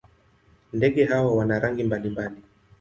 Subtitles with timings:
[0.73, 2.35] Ndege hawa wana rangi mbalimbali.